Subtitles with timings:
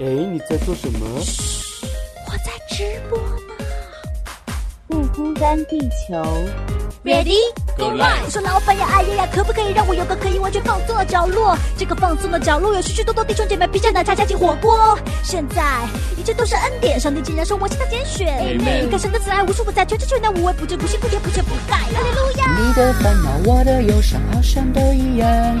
[0.00, 1.00] 哎，你在做什么？
[1.10, 3.64] 我在直播呢。
[4.86, 6.24] 不孤单，地球。
[7.04, 7.34] Ready
[7.76, 8.24] go live！
[8.24, 11.56] 我说老板呀，哎呀呀，可不可以让我有个可以完全放松的角落？
[11.76, 14.96] 这个放松的角落有许许多多弟兄姐妹披着奶茶加进火锅。
[15.24, 15.64] 现在
[16.16, 18.56] 一切都是恩典，上帝竟然说我是他拣选。
[18.56, 21.76] 你看神的慈爱无处不在，全知全能无微不至，不辛不甜不缺不改。
[21.76, 22.56] 哈利路亚！
[22.56, 25.60] 你的烦恼，我的忧伤，好像都一样。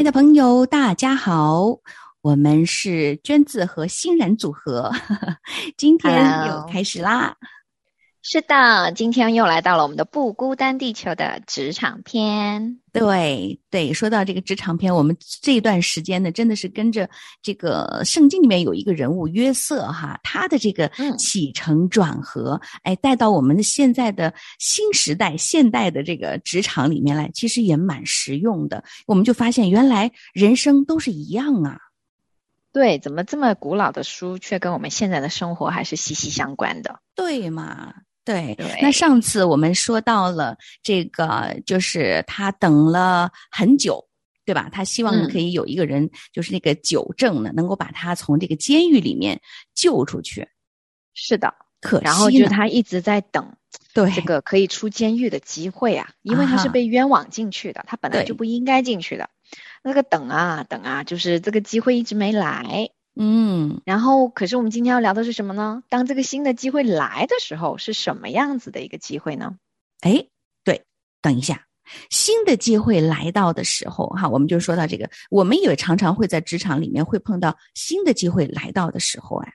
[0.00, 1.62] 爱的朋友，大家好，
[2.22, 4.90] 我们是娟子和欣然组合，
[5.76, 7.36] 今天又开始啦。
[8.22, 12.78] 是的，今天又来到了我们的不孤单地球的职场篇。
[12.92, 17.08] 对对，说到这个职场篇，我们这段时间呢，真的是跟着
[17.42, 20.86] 这个圣经里面有一个人物约瑟哈，他的这个
[21.18, 28.84] 起承转合，哎，带到我们的现在的新时代、现代的这个职场里面来，其实也蛮实用的。
[29.06, 31.78] 我们就发现，原来人生都是一样啊。
[32.70, 37.00] 对，怎么这么古老的书，却跟我们现在的生活还是息息相关的？
[37.16, 37.94] 对嘛？
[38.54, 44.04] 对，那上次我们说到了这个，就是他等了很久，
[44.44, 44.68] 对吧？
[44.72, 49.40] 他希望可以有一个人，就是那个九正呢，能够把他从这个监狱里面
[49.74, 50.48] 救出去。
[51.14, 53.56] 是的，可惜然后就是他一直在等，
[53.94, 59.28] 对这个可以出监狱的机会啊，因为他是被冤枉进去的，他本来就不应该进去的。
[59.82, 62.90] 那个等啊等啊，就是这个机会一直没来。
[63.16, 65.82] 嗯，然后，可是我们今天要聊的是什么呢？
[65.88, 69.56] 当这个新的机会来的时候，是什么样子的一个机会呢？
[70.00, 70.26] 哎，
[70.64, 70.84] 对，
[71.20, 71.66] 等一下，
[72.08, 79.52] 新的机会来到的时候，哈，我们就说到这个，我们也常常会在职场里面会碰到新的机会来到的时候，哎，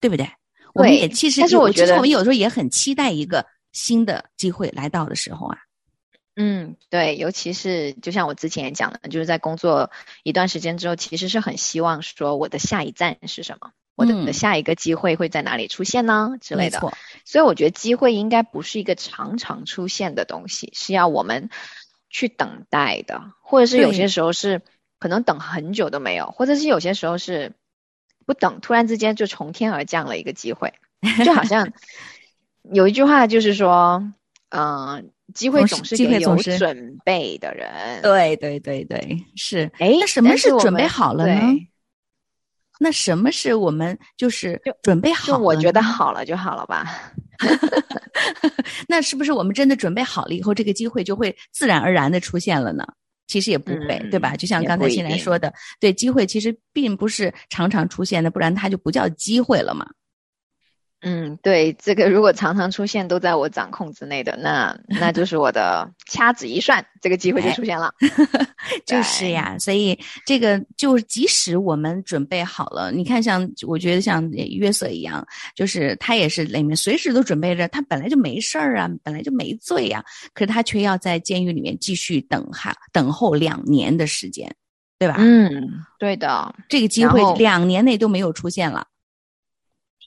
[0.00, 0.26] 对不对？
[0.72, 5.58] 我们也其实，但是我觉得我们有时候也很期待一个新的机会来到的时候啊。
[6.40, 9.90] 嗯，对，尤其是就像我之前也讲的，就是在工作
[10.22, 16.78] 一段时间之后，其实是很希望说我的下一站是什么，我的下一个机会会在哪里出现呢之类的。
[17.24, 21.50] 所以我觉得机会应该不是一个常常出现的东西，是要我们
[22.08, 24.62] 去等待的，或者是有些时候是
[25.00, 27.52] 可能等很久都没有，或者是有些时候是
[28.26, 30.72] 不等，突然之间就从天而降了一个机会，
[31.24, 31.72] 就好像
[32.62, 34.12] 有一句话就是说，
[34.50, 35.10] 嗯。
[35.34, 38.00] 机会总是给有准备的人。
[38.02, 39.70] 对对对对，是。
[39.78, 41.40] 哎，那什么是准备好了呢？
[42.80, 45.26] 那什么是我们就是准备好？
[45.26, 47.12] 就我觉得好了就好了吧。
[48.88, 52.86] 那是不是我们真的准备好了以后，这个机会就会自然而然的出现了呢？
[53.26, 54.34] 其实也不会，对吧？
[54.34, 59.86] 就像刚才欣然说的，对，机会其实并不是常常出现的，不然它就不叫机会了嘛。
[61.00, 67.92] 嗯，对，这个如果常常出现都在我掌控之内的，那那就是我的 掐指一算，这个机会就出现了。
[68.84, 80.04] 就是呀，所以这个就即使我们准备好了，你看，像我觉得像约瑟一样，就是他也是里面随时都准备着，他本来就没事儿啊，本来就没罪呀，
[80.34, 84.52] 可是他却要在监狱里面继续等哈，等候两年的时间，
[84.98, 85.14] 对吧？
[85.18, 88.84] 嗯，对的，这个机会两年内都没有出现了。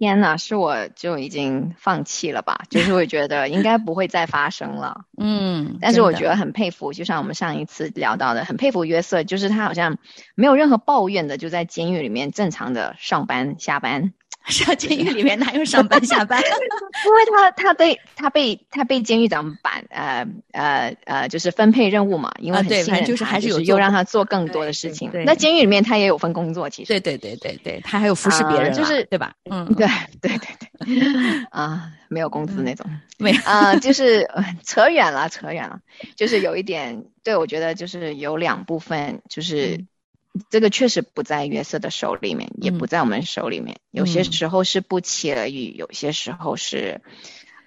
[0.01, 2.63] 天呐，是我就已经放弃了吧？
[2.71, 5.01] 就是会觉得应该不会再发生了。
[5.21, 9.99] 嗯，但是我觉得很佩服，就像我们上一次聊到的，很佩服约瑟，就是他好像
[10.33, 14.11] 没有任何抱怨的，就在监狱里面正常的上班下班。
[14.51, 16.41] 上监狱里面哪有上班下班？
[16.41, 25.11] 因为他他被他被他被监狱长板呃呃呃就是分配任务嘛，因为很信任就是还是有又让他做更多的事情。
[25.25, 29.33] 那监狱里面他也有份工作，其实对对对对对，他还有服侍别人，就是对吧？
[29.49, 29.87] 嗯， 对
[30.21, 32.85] 对对对啊，没有工资那种，
[33.17, 34.27] 没啊，就是
[34.65, 35.79] 扯远了扯远了，
[36.15, 39.85] 就是有一点，对我觉得就是有两部分就是。
[40.49, 43.79] 这个确实不在约瑟的手里面，也不在我们手里面。
[43.91, 47.01] 有些时候是不期而遇，有些时候是，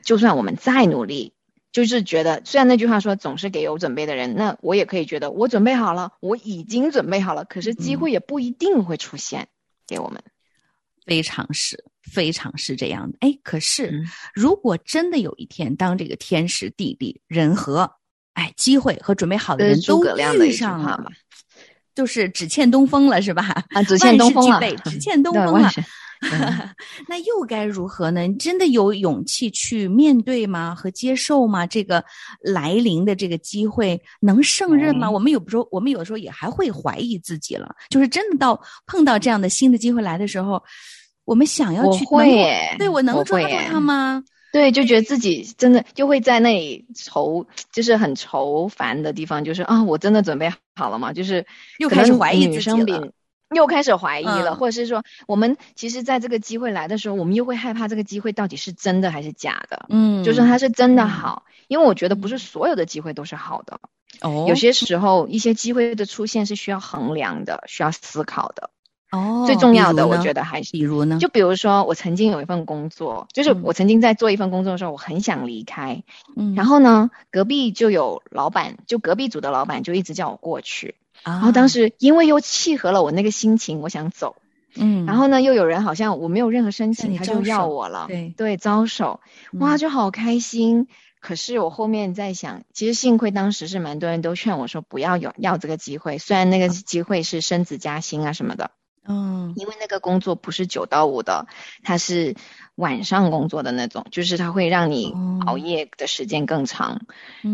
[0.03, 1.35] 就算我们再努力，
[1.73, 9.49] 就是觉得，虽然那句话说总是给有准备的人，那我也可以觉得我准备好了，我已经准备好了，可是机会也不一定会出现
[9.87, 10.23] 给我们。
[11.05, 13.19] 非常是，非常是这样的。
[13.21, 14.03] 哎，可是
[14.33, 17.99] 如果真的有一天，当这个天时地利人和
[18.33, 20.03] 哎，机会和准备好的人都
[20.43, 21.13] 遇上了，
[21.95, 23.65] 就是只欠东风了，是吧？
[23.71, 25.71] 啊，只欠东风了，只欠东风了。
[27.07, 28.27] 那又该如何呢？
[28.39, 30.75] 真的有勇气去面对吗？
[30.75, 31.67] 和接受吗？
[31.67, 32.03] 这个
[32.41, 35.11] 来临的这个机会能胜任吗？
[35.11, 37.75] 我们有时候，我们有的时候也还会怀疑自己了。
[37.91, 40.63] 就是真的到碰到这样的新的机会来的时候，
[41.27, 42.07] 我们想要去，
[42.79, 44.23] 对我能抓住它吗？
[44.55, 51.13] 对，就觉得自己真的就会在那里愁，就是很愁烦的地方，就是啊，我真的准备好了吗？
[51.13, 51.45] 就是
[51.79, 53.11] 又开始怀疑自己了。
[53.53, 59.87] 又开始怀疑了，或者是说，我们其实在这个机会来的时候，我们又会害怕这个机会到底是真的还是假的。
[59.89, 63.81] 嗯，就是它是真的好，因为我觉得不是所有的机会都是好的。
[64.21, 68.71] 哦，有些时候一些机会的出现是需要衡量的，需要思考的。
[69.15, 76.03] 哦，最重要的我觉得还是比如呢，就比如说我曾经有一份工作，就是我曾经在做一份工作的时候，我很想离开。
[76.37, 80.97] 嗯，然后呢，隔壁就有老板，就隔壁组的老板就一直叫我过去。
[81.23, 84.37] 然后当时因为又契合了我那个心情，我想走，
[84.77, 88.35] 嗯，然后呢又有人好像我没有任何申请，他就要我了，对。
[88.37, 89.21] 对，招手，
[89.53, 90.89] 哇，就好开心。
[91.21, 98.73] 可是我后面在想，其实幸亏当时是蛮多人都劝我说不要有要这个机会，虽然那个机会是升职加薪啊什么的，
[99.07, 101.47] 嗯，因为那个工作不是九到五的，
[101.83, 102.35] 它是
[102.75, 105.15] 晚上工作的那种，就是它会让你
[105.47, 107.01] 熬夜的时间更长。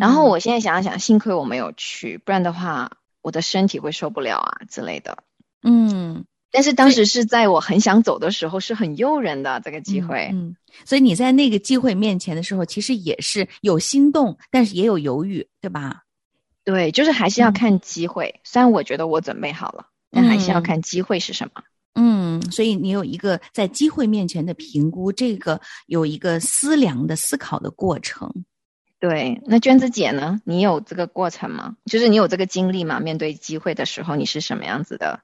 [0.01, 2.93] 然后我现在想想，幸亏我没有去，不然的话。
[3.23, 5.19] 我的身体会受不了啊之类的，
[5.63, 10.57] 嗯，但是当时是在我很想走的时候，是很诱人的这个机会，嗯，
[10.87, 16.05] 所以你在那个机会面前的时候，其实也是有心动，但是也有犹豫，对吧？
[16.65, 18.41] 对，就是还是要看机会。
[18.43, 21.63] 虽然我觉得我准备好了，但还是要看机会是什么。
[21.95, 28.33] 嗯，所以你有一个在机会面前的评估，这个有一个思量的思考的过程。
[29.01, 30.41] 对，那娟子姐呢？
[30.45, 31.75] 你有这个过程吗？
[31.87, 33.01] 就是你有这个经历吗？
[33.01, 35.21] 面对机会的时候，你是什么样子的？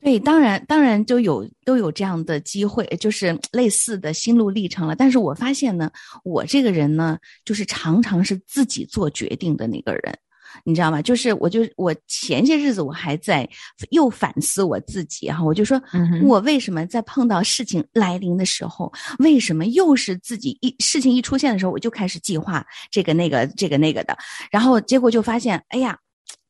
[0.00, 4.94] 对，当然，当然就有都有这样的机会，就是类似的心路历程了。
[4.94, 5.90] 但是我发现呢，
[6.22, 10.18] 我这个人呢，就是常常是自己做决定的那个人。
[10.64, 11.00] 你知道吗？
[11.02, 13.48] 就是我，就我前些日子我还在
[13.90, 15.80] 又反思我自己哈，我就说，
[16.22, 24.16] 我为什么在碰到事情来临的时候，为什么又是自己一事情一出现的时候，我就开始计划这个那个这个那个的，
[24.50, 25.98] 然后结果就发现，哎呀，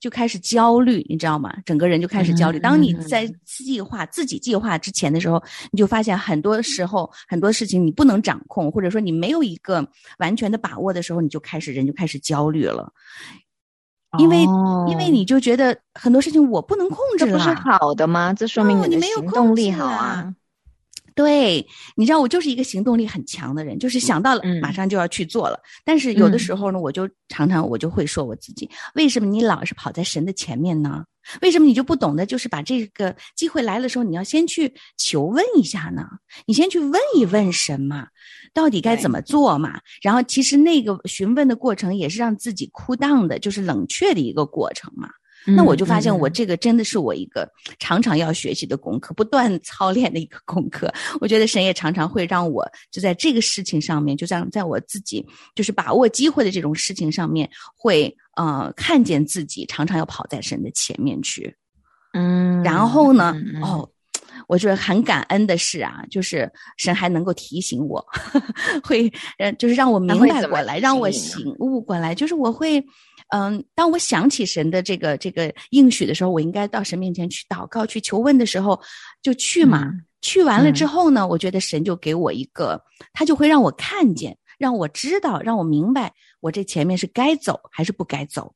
[0.01, 1.53] 就开始焦虑，你知道吗？
[1.65, 2.59] 整个人就开始焦虑。
[2.59, 5.43] 当你在计划自己计划之前的时候，
[5.73, 9.87] 你就发现很多时候很多事情你不能掌控，或者说你没有一个
[10.19, 12.93] 完全的把握的时候，你就开始人就开始焦虑了。
[14.19, 14.43] 因为，
[14.90, 18.32] 因为你就觉得很多事情我不能控制了，这不是好的吗？
[18.32, 20.34] 这说明你没有动力好啊。
[21.14, 21.66] 对，
[21.96, 25.60] 你知道我就是一个行动力很强的人，就是想到了马上就要去做了。
[25.84, 31.05] 但是有的时候呢，我就常常我就会说我自己：为什么你老是跑在神的前面呢？
[31.43, 36.07] 为什么你就不懂得就是把这个机会来的时候，你要先去求问一下呢？
[36.47, 38.07] 你先去问一问神嘛，
[38.53, 39.81] 到底该怎么做嘛？
[40.03, 45.09] 然后其实那个询问的过程也是让自己哭荡的，就是冷却的一个过程嘛。
[45.47, 47.49] 那我就发现，我这个真的是我一个
[47.79, 50.93] 常常要学习的功课，不断操练的一个功课。
[51.21, 61.55] 我觉得神也常常会让我就在这个事情上面，就像在我自己就是把握机会的这种事情上面，会呃看见自己常常要跑在神的前面去。
[62.15, 63.86] 嗯，然后呢，哦，
[64.46, 68.03] 我觉得很感恩的是啊，就是神还能够提醒我，
[68.82, 72.82] 会呃，就是让我明白过来，让我醒悟过来，就是我会。
[73.31, 78.81] 嗯，当我想起神的这个这个应许的时候，我应该到神面前去祷告、去求问的时候，
[79.20, 79.93] 就去嘛。
[80.22, 82.82] 去完了之后呢，我觉得神就给我一个，
[83.13, 86.10] 他就会让我看见，让我知道，让我明白，
[86.41, 88.55] 我这前面是该走还是不该走。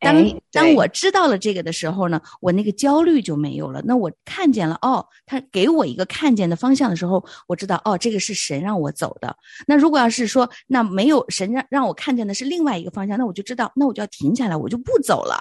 [0.00, 3.82] 当当我知道了这个的时候呢，我那个焦虑就没有了。
[3.84, 9.36] 那我看见了，哦，他给我一个看见的方向的时候，我知道，哦，这个是神让我走的。
[9.66, 15.38] 那如果要是说，那没有神让让我看见的是另外一个方向，那我就知道，那我就要停下来，我就不走了。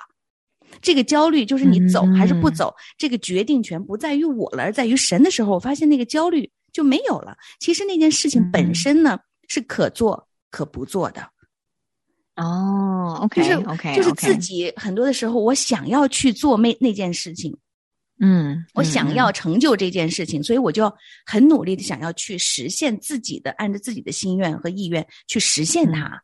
[0.81, 7.37] 这个焦虑就是你走还是不走，这个决定权不在于我了，而在于神的时候，我发现那个焦虑就没有了。
[7.61, 11.25] 其实那件事情本身呢，是可做可不做的。
[12.37, 17.57] 哦，OK，就是 OK，就是自己很多的时候，我想要去做那那件事情，
[18.19, 20.93] 嗯，我想要成就这件事情，所以我就
[21.25, 26.21] 很努力的想要去实现自己的，按照自己的心愿和意愿去实现它，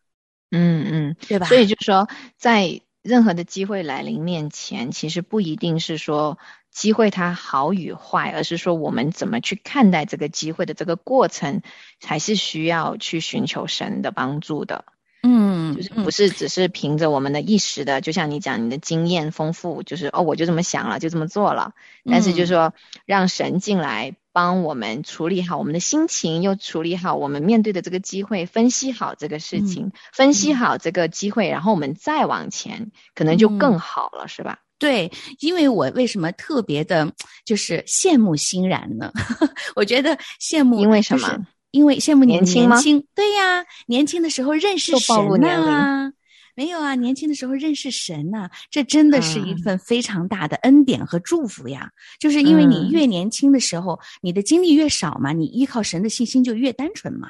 [0.51, 1.48] 嗯嗯，对吧？
[1.48, 6.38] 所以就是说，在任何的机会来临面前，其实不一定是说
[6.72, 11.63] 机会它好与坏，而是说我们怎么去看待这个机会的这个过程，
[12.00, 14.86] 才是需要去寻求神的帮助的。
[15.25, 21.74] 嗯，就是不是只是凭着我们的一时的，就像你讲，你的经验丰富，就是哦，我就这么想了，就这么做了。
[22.06, 22.74] 但是就是说，
[23.06, 34.60] 让神进来帮我们处理好我们的心情，又处理好我们面对的这个机会，分析好这个事情，分析好这个机会，然后我们再往前，可能就更好了，是吧？
[34.80, 37.13] 对，因为我为什么特别的，
[37.46, 39.13] 就是羡慕欣然呢？
[39.75, 41.46] 我觉得羡慕，因为什么？
[41.74, 42.80] 因为羡慕年轻吗？
[43.15, 46.13] 对呀，年轻的时候认识神呐，
[46.56, 51.89] 没有啊，年轻的时候认识神呐，这真的是一份非常大的恩典和祝福呀。
[52.20, 57.27] 就是因为你越年轻的时候，你的经历越少嘛，你依靠神的信心就越单纯嘛。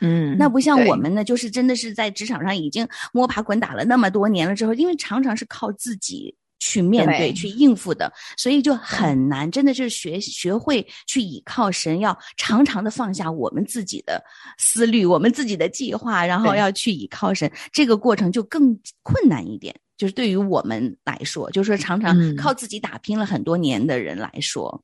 [0.00, 6.34] 嗯，那不像我们呢，就是真的是在职场上已经摸爬滚打了那么多年了之后，因为常常是靠自己。
[6.58, 9.50] 去面对、去应付的，所以就很难。
[9.50, 14.22] 真的就是学学会去倚靠神，要常常的放下我们自己的
[14.58, 17.50] 思虑、我们自己的计划，然后要去倚靠神。
[17.72, 19.74] 这个过程就更困难一点。
[19.96, 24.80] 就是对于我们来说，就是说常常靠自己打拼了很多年的人来说，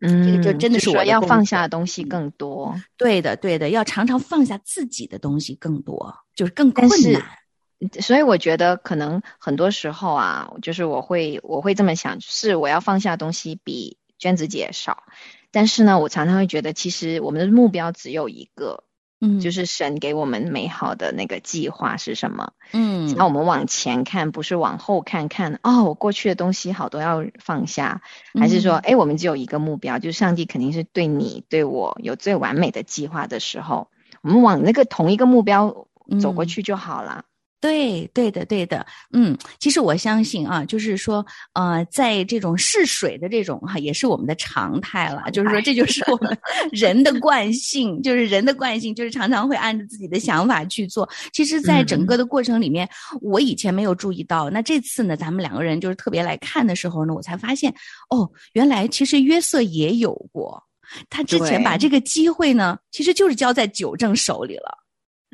[0.00, 2.74] 嗯，这个就真的是我要放下的东西更多。
[2.96, 7.22] 对的，对的，要常常放下自己的东西更多，就是更困难。
[8.00, 15.02] 所以我觉得可能很多时候啊，就是我会我会这么想，是我要放下东西比娟子姐少，
[15.50, 18.84] 但是呢，我常常会觉得，其实我们的目标只有一个，
[19.20, 28.00] 嗯，就是神给我们美好的那个计划是什么，嗯，那我们往前看，不是往后看看哦，我过去的东西好多要放下，
[28.40, 33.90] 还是说，哎，我们只有一个目标，就是上帝肯定是对你对我有最完美的计划的时候，
[34.22, 35.86] 我们往那个同一个目标
[36.22, 37.25] 走过去就好了。
[37.60, 45.30] 对，对的，对的，嗯，其实我相信啊，就是说，呃，在这种试水的这种哈，也是我们的常态了。
[45.32, 46.36] 就是说，这就是我们
[46.70, 51.08] 人的惯性，就是人的惯性，就是常常会按照自己的想法去做。
[51.32, 52.88] 其实，在整个的过程里面，
[53.22, 57.74] 我以前没有注意到，那这次呢，咱们两个人就是特别来看的时候呢，我才发现，
[58.10, 60.62] 哦，原来其实约瑟也有过，
[61.08, 64.85] 他之前把这个机会呢，其实就是交在九正手里了。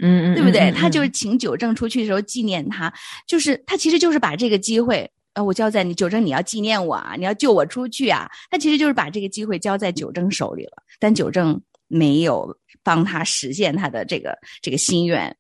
[0.03, 0.71] 嗯嗯，对不对？
[0.73, 2.93] 他就是请九正出去的时候纪念他，
[3.27, 8.29] 就是他其实就是把这个机会，呃，我交在你九正，你要纪念我啊，你要救我出去啊。
[8.51, 15.35] 他其实就是把这个机会交在九正手里了，但九正没有帮他实现他的这个这个心愿。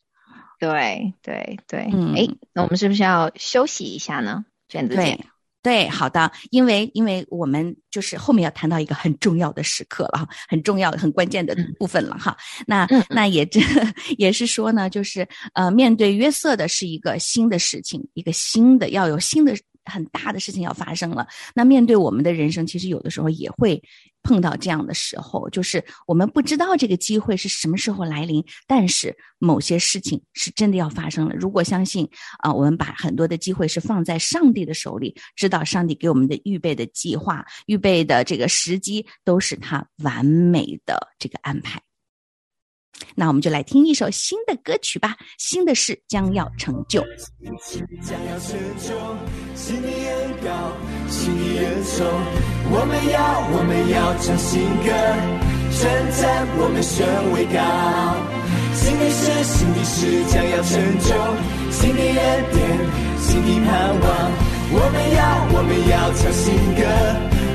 [0.58, 4.44] 对对对，嗯，哎，那我们是不是要休息一下呢？
[4.68, 5.18] 卷子姐。
[5.62, 12.36] 对，好的，因为因为我们就是后面要谈到一个很重要的时刻了哈，很重要的、很关键的部分了哈。
[12.66, 13.60] 那那也这
[14.18, 19.56] 也是说呢，就是呃，面对约瑟的是一个新的事情，一个新的要有新的。
[19.84, 23.82] 很大的事情要发生了，那面对我们的人生，其实有的时候也会
[24.22, 31.34] 碰到这样的时候，就是我们不知道这个机会是什么时候来临，但是某些事情是真的要发生了。
[31.34, 32.08] 如果相信
[32.38, 41.80] 啊，我们把很多的机会是放在上帝的手里，知道上帝给我们的预备的计划、预备的这个时机，都是他完美的这个安排。
[43.14, 47.02] 那我们就来听一首新的歌曲吧，新的事将要成就。
[48.02, 48.94] 将要成就，
[49.54, 50.72] 心里恩高，
[51.08, 52.06] 心里恩重。
[52.70, 53.20] 我们要，
[53.52, 54.88] 我们要唱新歌，
[55.72, 55.80] 称
[56.12, 57.60] 赞我们神为高。
[58.74, 61.12] 新的事，新的事将要成就，
[61.70, 62.60] 新的恩典，
[63.20, 63.70] 新的盼
[64.00, 64.06] 望。
[64.74, 65.20] 我们要，
[65.52, 66.80] 我们要唱新歌，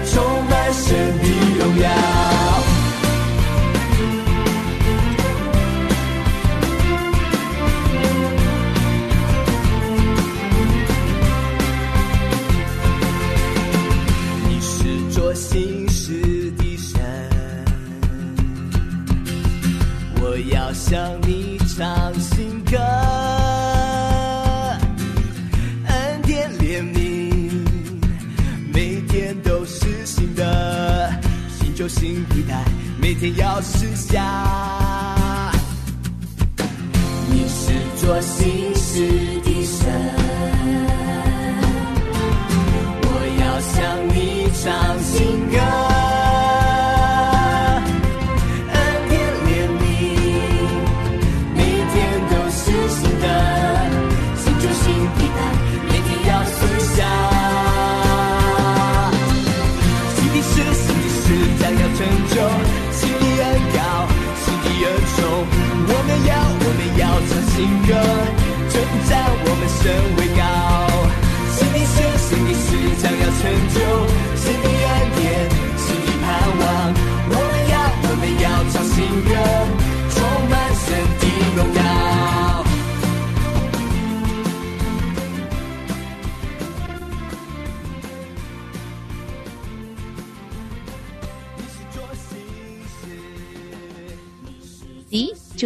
[0.06, 0.14] 充
[0.46, 0.86] 满神
[1.18, 1.26] 的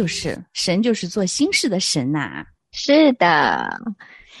[0.02, 3.80] 就是神，就是做心事的神呐、是的。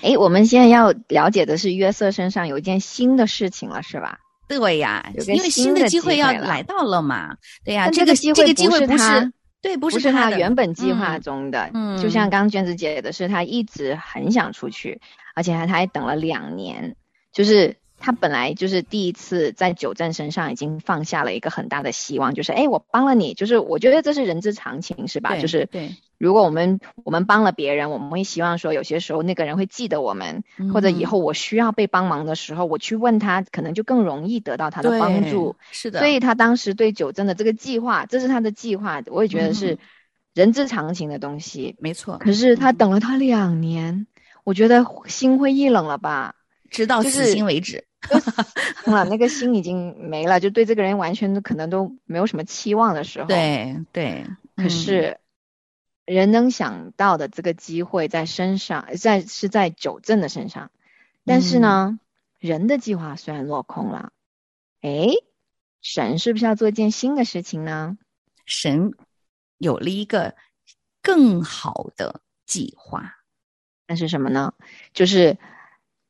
[0.02, 4.18] 哎，我们现在要了解的是约瑟身上有一件新的事情了，是吧？
[4.48, 7.36] 对呀，因为新新的机会要来到了嘛。
[7.64, 11.70] 对呀，但这个机会这个机会不不是他对，不不是他原本计划嗯中的。
[11.74, 15.00] 嗯就像刚刚娟子姐的是，他一直很想出去，
[15.36, 16.96] 而且他他还等了两年，
[17.32, 17.76] 就是。
[18.02, 25.30] 他本来就是第一次在九正身上已经放下了一个很大的希望，就是哎，我帮了你，就是我觉得这是人之常情，是吧？
[25.30, 30.42] 对就是对，如果我们我们帮了别人，我们会希望说，有些时候那个人会记得我们，
[30.74, 35.54] 或者以嗯后我需要被帮忙的时候，我去问他，可能就更容易得到他的帮助。
[35.70, 39.78] 是的，所以他当时对九正的这个计划，这是他的计划，我也觉得是嗯
[40.34, 41.76] 人之常情的东西。
[41.78, 42.18] 没错。
[42.18, 44.08] 可是他嗯等了他两年，
[44.42, 46.34] 我觉得心灰意冷了吧？
[46.68, 47.84] 直到死就是心为止。
[48.86, 53.28] 了，那个心已经没了，就对这个人完全可能都没有什么期望的时候。。
[53.28, 55.20] 对对，可嗯是，
[56.04, 60.70] 人能想到的这个机会在身上，在是在九正的身上，
[61.24, 61.98] 但是呢，
[62.38, 64.12] 人的计划虽然落空了，
[64.80, 65.12] 诶，
[65.80, 67.96] 神是不是要做一件新的事情呢？
[68.44, 68.92] 神
[69.58, 70.34] 有了一个
[71.00, 73.18] 更好的计划。
[73.86, 74.54] 那是什么呢？
[74.92, 75.38] 就是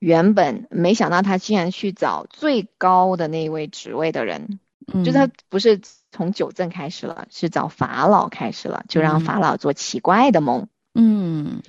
[0.02, 4.58] 原本没想到他竟然去找最高的那一位职位的人，
[4.92, 5.80] 嗯，就他不是
[6.10, 10.66] 从九正开始了，是找法老开始了，就让嗯法老做奇怪的梦。
[10.96, 11.62] 嗯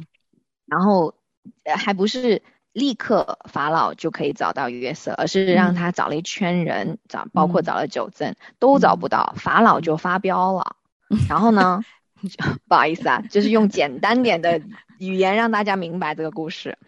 [0.65, 1.13] 然后
[1.63, 10.75] 呃还不是立刻法老就可以找到约瑟，而是让嗯他找了一圈人，找包括嗯找了九正、都找不到，法老就发飙了。
[11.29, 11.83] 然后呢，
[12.67, 14.59] 不好意思啊，就是用简单点的
[14.97, 16.79] 语言让大家明白这个故事。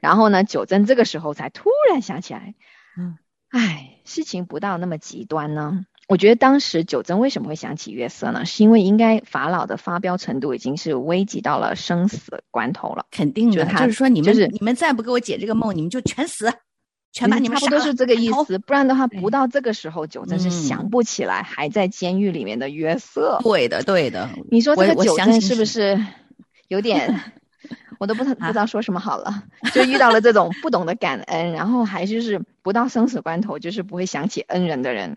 [0.00, 2.54] 然后呢，九真这个时候才突然想起来，
[2.98, 3.18] 嗯，
[3.50, 5.84] 哎，事情不到那么极端呢。
[6.08, 8.44] 我觉得当时九真为什么会想起约瑟呢？
[8.44, 13.06] 是因为应该法老的发飙程度已经是危及到了生死关头了。
[13.12, 16.52] 肯定的，就是他就是说你们、就是你们再不给我解这个梦，你们就全死，
[17.12, 17.56] 全把你们。
[17.58, 23.38] 差不多是这个意思，不然的话，不到这个时候，九真是嗯想不起来还在监狱里面的约瑟。
[23.44, 24.30] 对的，对的。
[24.50, 26.04] 你说这个九真是不是
[26.66, 27.20] 有点？
[28.00, 35.16] 我都不知不啊知道说什么好了，就遇到了这种不懂得感恩，然后还就是不到生死关头就是不会想起恩人的人，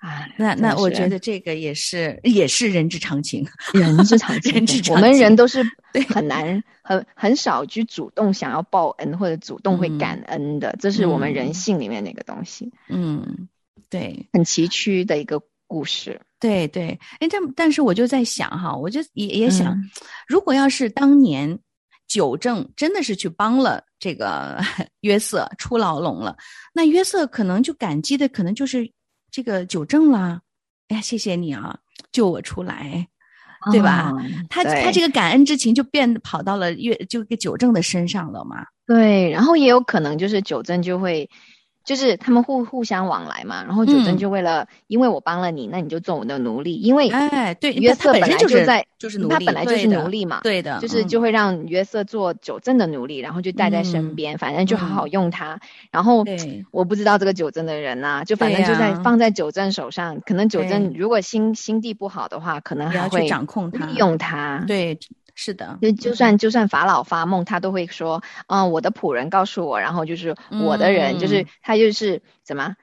[0.00, 3.46] 啊，那那我觉得这个也是也是人之常情。
[3.72, 5.62] 人之常情， 人之常对我们人都是
[5.94, 13.48] 对很难很很少去主动想要报恩或者主动会嗯感恩的，这是我们嗯人性里面的一个东西，嗯，
[13.88, 16.20] 对很崎岖的一个故事。
[16.40, 16.98] 对对。
[17.20, 19.90] 哎，但但是我就在想哈，我就也也想，嗯
[20.26, 21.58] 如果要是当年
[22.08, 24.58] 九正真的是去帮了这个
[25.02, 26.36] 约瑟出牢笼了，
[26.74, 28.90] 那约瑟可能就感激的可能就是
[29.30, 30.40] 这个九正啦。
[30.88, 31.78] 哎呀，谢谢你啊，
[32.10, 33.06] 救我出来。
[33.72, 38.64] 对吧哦他他这个感恩之情就变跑到了约就给九正的身上了嘛。
[38.86, 41.28] 对，然后也有可能就是九正就会，
[41.88, 44.18] 就是他们互互相往来嘛，然后九正嗯。
[44.18, 51.08] 就为了，因为我帮了你，那你就做我的奴隶，因为哎，对，约瑟本来就是在就是奴隶，他本来就是奴隶嘛，对的，就是嗯。
[51.08, 54.14] 就会让约瑟做九正的奴隶，然后就带在身嗯。
[54.14, 55.10] 边，反正就好好嗯。
[55.12, 55.58] 用他。
[55.90, 56.26] 然后
[56.70, 64.62] 我不知道这个九正的人呐、就反正就在呀放在九正手上，可能九正如果心心地不好的话，可能还会掌控他利用他。
[64.66, 64.98] 对，
[65.40, 72.74] 是的，就就算就算法老发梦，他都会说，嗯、我的仆人告诉我，然后就是我的人，就是嗯他就是怎么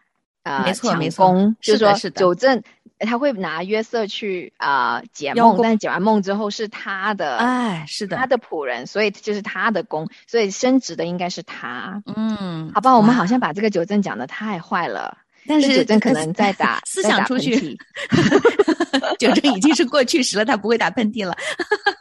[0.44, 2.64] 啊、没错没错，就是说的是的九正
[3.00, 12.02] 他会拿约瑟去啊、解梦，但解完梦之后是他的，哎，是的，他的仆人，所以就是他的功，所以升职的应该是他。
[12.06, 17.78] 嗯，好吧，我们好像把这个九正讲的太坏了，但是这九正可能在打 思想出去喷
[18.22, 21.36] 嚏 九正已经是过去时了，他不会打喷嚏了。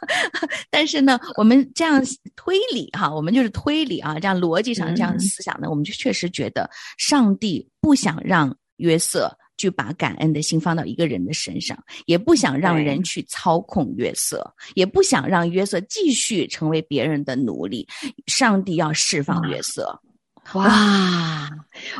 [0.69, 2.01] 但是呢，我们这样
[2.35, 17.87] 推理哈，我们就是推理啊，这样逻辑上这样嗯思想呢，我们就确实觉得上帝不想让约瑟去把感恩的心放到一个人的身上，也不想让人去操控约瑟，也不想让约瑟继续成为别人的奴隶。
[18.27, 19.97] 上帝要释放约瑟。
[20.53, 21.49] 哇，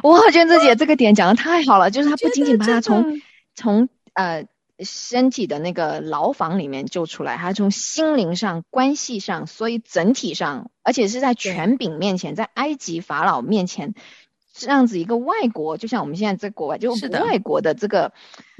[0.04, 3.22] 哇，娟子姐这个点讲的太好了，就是他不仅仅把他从
[3.56, 4.46] 从呃
[4.80, 13.94] 身体的那个牢房里面救出来，还从心灵上、关系上，所以整体上，而且是在权柄面前，在埃及法老面前。
[14.54, 18.14] 这样子一个外国，就像我们现在在国外，就是外国的这个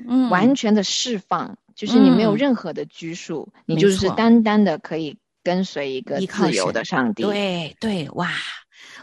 [0.06, 0.30] 嗯。
[0.30, 2.38] 完全的释放，就是你没有嗯。
[2.38, 7.24] 任何的拘束，你就是单单的可以跟随一个自由的上帝。
[7.24, 8.30] 对对，哇！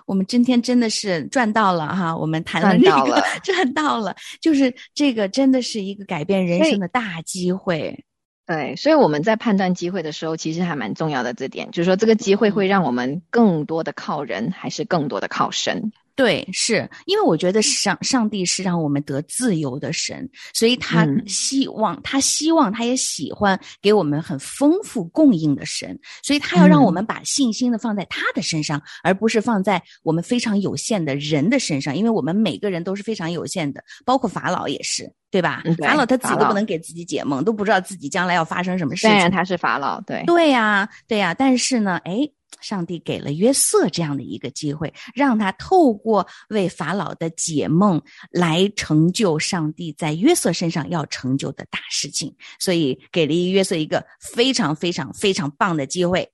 [0.07, 2.17] 我们今天真的是赚到了哈！
[2.17, 8.05] 我们谈了这个赚到了赚到了，就是这个真的是一个改变人生的大机会。
[8.45, 11.33] 对，所以我们在判断机会的时候，其实还蛮重要的。
[11.33, 15.93] 这点就是说，这个机会会让我们更多的靠人，还是更多的靠神？
[16.15, 35.63] 对，是因为我觉得上上帝是让我们得自由的神，所以他希望，他希望，他也喜欢给我们很丰富供应的神，所以他要让我们把信心的放在他的身上，而不是放在我们非常有限的人的身上，因为我们每个人都是非常有限的，包括法老也是，对吧？
[35.79, 39.11] 法老他自己都不能给自己解梦，都不知道自己将来要发生什么事情。
[39.11, 42.29] 虽然他是法老，对，对呀，对呀，但是呢，哎。
[42.61, 56.31] 上帝给了约瑟这样的一个机会，让他透过为法老的解梦来成就上帝在约瑟身上要成就的大事情，所以给了约瑟一个非常非常非常棒的机会。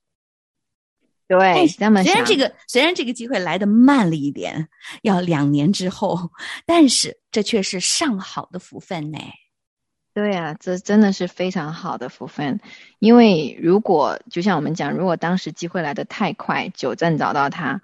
[1.28, 4.66] 对，虽然这个虽然这个机会来的慢了一点，
[5.02, 6.30] 要两年之后，
[6.64, 9.18] 但是这却是上好的福分呢。
[10.18, 12.58] 对啊，这真的是非常好的福分，
[12.98, 17.82] 因为如果就像我们讲，如果当时机会来的太快，九正找到他，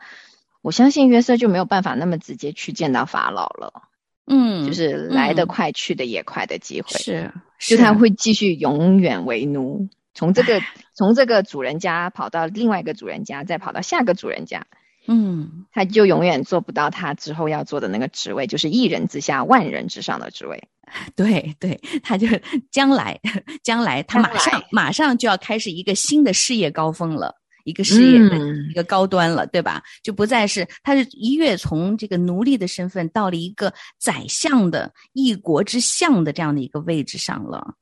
[0.61, 3.85] 我相信约瑟就没有办法那么直接去见到法老了。
[4.27, 10.61] 嗯，就是来得快去的也快的机会，是，就他会继续永远为奴，从这个
[10.93, 14.67] 从这个主人家跑到另外一个主人家，再跑到下个主人家。
[15.07, 20.65] 嗯，他就永远做不到他之后要做的那个职位，就是一人之下万人之上的职位。
[21.17, 22.27] 对对，他就
[22.71, 23.19] 将来
[23.63, 28.39] 将来他马上马上就要开始一个新的事业高峰了，一个事业的
[28.71, 29.83] 一个高端了，对吧？
[30.03, 37.75] 就不再是他是一跃从这个奴隶的身份到了一个宰相的一国之相的这样的一个位置上了。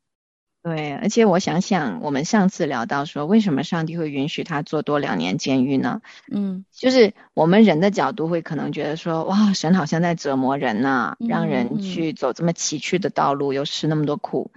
[0.62, 6.02] 对，而且我想想，我们上次聊到说，为什么上帝会允许他做多两年监狱呢？
[6.30, 14.52] 嗯，就是我们人的角度会可能觉得说，哇，神好像在折磨人呐，让人去走这么崎岖的道路，又吃那么多苦。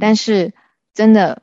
[0.00, 0.54] 但是
[0.92, 1.42] 真的，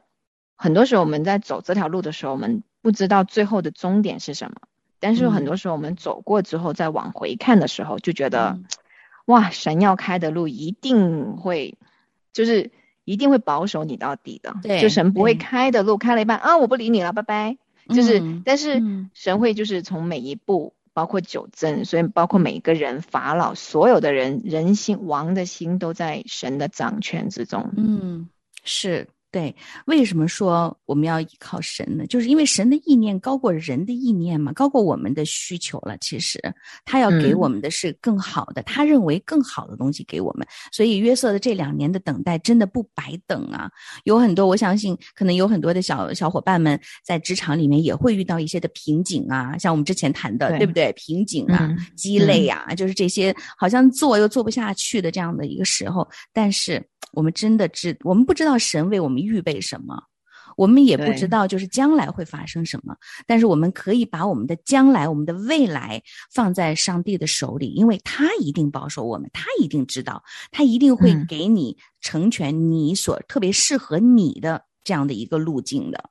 [0.57, 4.57] 很多时候我们在走这条路的时候，我们不知道最后的终点是什么。
[4.99, 8.59] 但是很多时候我们走过之后，再往回看的时候，就觉得，
[9.23, 11.77] 哇，神要开的路一定会，
[12.33, 12.71] 就是。
[13.05, 17.57] 一定会保守你到底的，对，就神不会开的路开了一半啊，我不理你了，拜拜。
[17.89, 18.81] 就是，但是
[19.13, 27.71] 神会就是从每一步，包括九正，所以包括每一个人，法老所有的人，人心王的心都在神的掌权之中。
[27.75, 28.29] 嗯，
[28.63, 29.07] 是。
[29.31, 32.05] 对，为什么说我们要依靠神呢？
[32.05, 35.97] 就是因为神的意念高过人的意念嘛，高过我们的需求了。
[36.01, 36.37] 其实
[36.83, 40.45] 他要给我们的是更好的，他认为更好的东西给我们。
[40.73, 43.71] 所以约瑟的这两年的等待真的不白等啊！
[44.03, 50.91] 有很多，我相信可能有很多的小小伙伴们在职场里面也会遇到一些的瓶颈啊，像我们之前谈的，对不对？
[50.97, 56.85] 瓶颈啊，鸡肋啊，就是这些好像做又做不下去的这样的一个时候，但是。
[57.11, 60.03] 我们真的知，我们不知道神为我们预备什么，
[60.55, 62.95] 我们也不知道就是将来会发生什么。
[63.25, 66.01] 但是我们可以把我们的将来、我们的未来
[66.33, 76.09] 放在上帝的手里，因为他一定保守我们，他一定知道，他一定会给你成全你所特别适合你的这样的一个路径的。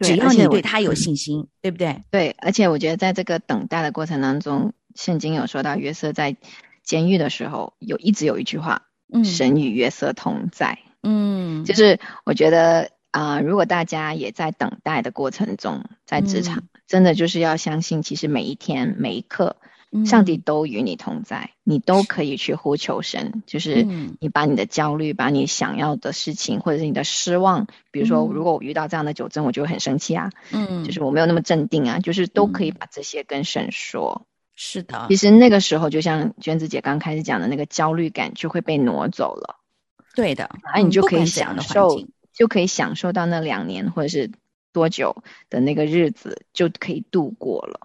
[0.00, 2.04] 只要你对他有信心，对不对？
[2.10, 6.36] 对，而且我觉得在这个等待的过程当中，圣经有说到约瑟在
[6.82, 8.82] 监狱的时候，有一直有一句话。
[9.24, 19.56] 神与约瑟同在，嗯，就是我觉得啊，如果大家也在等待的过程中，在职场，真的就是要相信，其实每一天每一刻，
[20.04, 23.44] 上帝都与你同在，你都可以去呼求神。
[23.46, 23.86] 就是
[24.18, 34.26] 你把你的焦虑，把你想要的事情，或者是你的失望，比如说，如果我遇到这样的酒症，我就会很生气啊，嗯，就是我没有那么镇定啊，就是都可以把这些跟神说。
[34.56, 39.56] 是的，其实那个时候，就像娟子姐刚开始讲的那个焦虑感就会被挪走了。
[40.14, 42.00] 对的，然后你就可以享受，
[42.32, 44.30] 就可以享受到那两年或者是
[44.72, 47.80] 多久的那个日子，就可以度过了。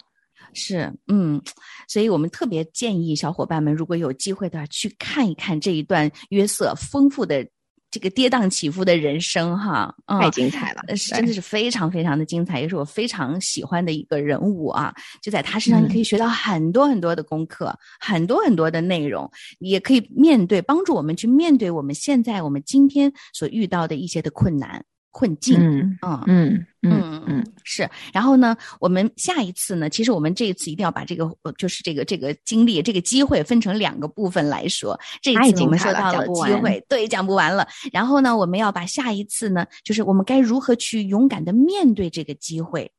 [0.54, 1.42] 是，嗯，
[1.88, 7.48] 所以我们特别建议小伙伴们，如果有机会的话，去看一看这一段约瑟丰富的。
[7.92, 14.94] 这个跌宕起伏的人生，哈，太精彩了，是真的是非常非常的精彩，也是我非常喜欢的一个人物啊！
[15.22, 24.86] 就在他身上，你可以学到很多很多的功课，很多很多的内容，也可以面对，帮助我们去面对我们现在我们今天所遇到的一些的困难。
[25.12, 27.90] 困境，嗯嗯嗯嗯是。
[28.14, 35.00] 然后呢，我们下一次呢，其实我们这一次一定要把这个，就是这个这个经历、这个机会分成两个部分来说。
[35.22, 37.68] 这一次我们说到了机会，对，讲不完了。
[37.92, 42.92] 然后呢，我们要把下一次呢，就是我们该如何去勇敢的面对这个机会，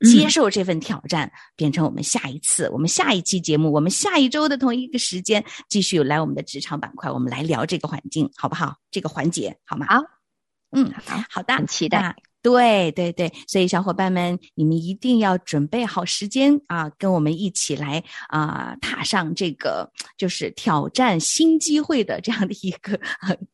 [0.00, 8.76] 接受这份挑战，变成我们下一次，我们下一期节目，我们下一周的同一个时间，继续来我们的职场板块，我们来聊这个环境，好不好？
[8.90, 9.86] 这个环节好吗？
[9.88, 10.13] 好。
[10.74, 10.92] 嗯，
[11.30, 12.14] 好的，很期待。
[12.42, 23.00] 对对对，所以小伙伴们，你们一定要准备好时间啊，跟我们一起来啊，踏上这个就是挑战新机会的这样的一个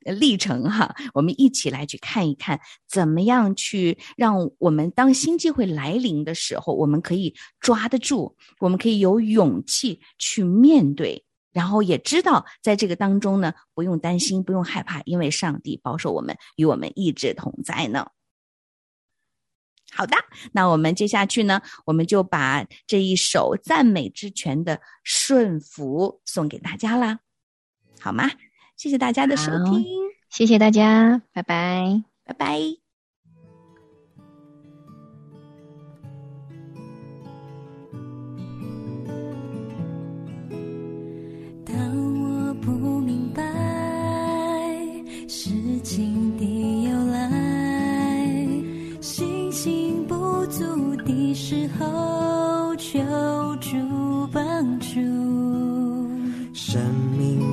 [0.03, 0.93] 历程哈。
[1.15, 18.09] 我们一起来去看一看，怎么样去让我们当新机会来临的时候，我们可以抓得住，我们可以有勇气去面对，然后也知道在这个当中呢，不用担心，不用害怕，因为上帝保守我们，与我们一直同在呢。
[19.93, 20.17] 好的，
[20.53, 27.19] 那我们接下去呢，我们就把这一首赞美之泉的顺服送给大家啦，
[27.99, 28.31] 好吗？
[28.77, 29.85] 谢谢大家的收听，
[30.31, 32.80] 谢谢大家，拜拜，拜拜。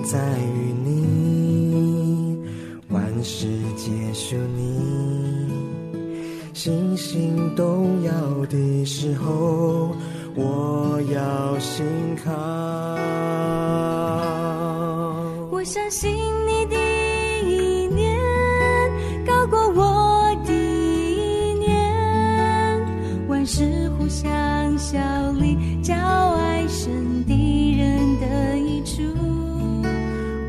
[0.09, 2.39] 在于你，
[2.87, 5.51] 万事皆属你。
[6.53, 8.11] 星星动摇
[8.45, 9.93] 的时候，
[10.33, 11.85] 我要信
[12.23, 12.31] 靠。
[15.51, 16.09] 我相信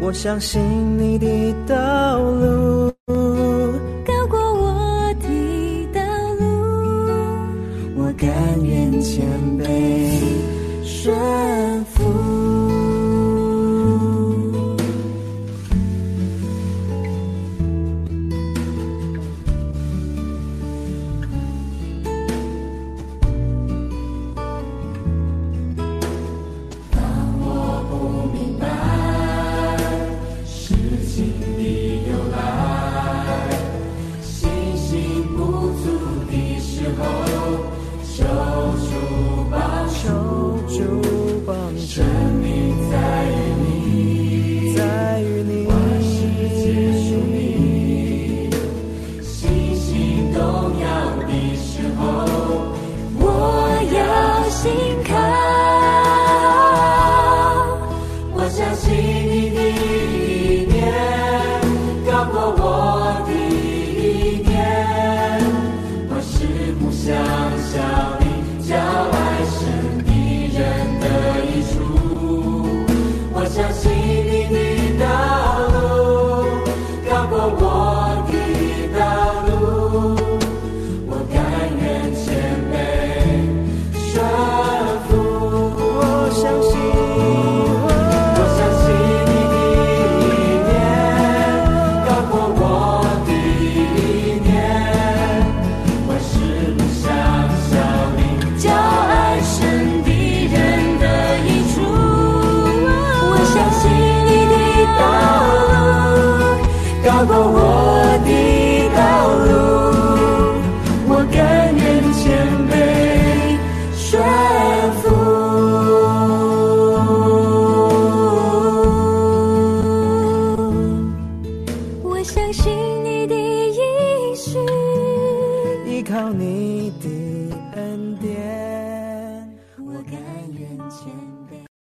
[0.08, 0.58] 我相信
[0.98, 2.90] 你的道路，